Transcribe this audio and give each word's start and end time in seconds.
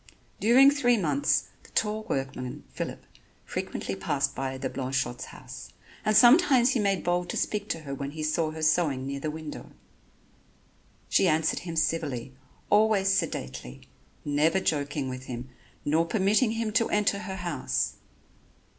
During 0.39 0.71
three 0.71 0.97
months, 0.97 1.49
the 1.61 1.69
tall 1.69 2.05
workman, 2.09 2.63
Phillip, 2.73 3.05
frequently 3.45 3.95
passed 3.95 4.33
by 4.33 4.57
the 4.57 4.67
Blanchotte's 4.67 5.25
house, 5.25 5.69
and 6.03 6.17
sometimes 6.17 6.71
he 6.71 6.79
made 6.79 7.03
bold 7.03 7.29
to 7.29 7.37
speak 7.37 7.69
to 7.69 7.81
her 7.81 7.93
when 7.93 8.09
he 8.09 8.23
saw 8.23 8.49
her 8.49 8.63
sewing 8.63 9.05
near 9.05 9.19
the 9.19 9.29
window. 9.29 9.69
She 11.07 11.27
answered 11.27 11.59
him 11.59 11.75
civilly, 11.75 12.33
always 12.71 13.13
sedately, 13.13 13.81
never 14.25 14.59
joking 14.59 15.07
with 15.07 15.25
him, 15.25 15.49
nor 15.85 16.05
permitting 16.07 16.53
him 16.53 16.71
to 16.71 16.89
enter 16.89 17.19
her 17.19 17.35
house. 17.35 17.97